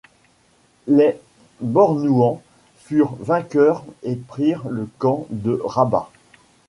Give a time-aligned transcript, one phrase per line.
[0.87, 1.19] Les
[1.59, 2.41] Bornouans
[2.79, 6.09] furent vainqueurs et prirent le camp de Rabah.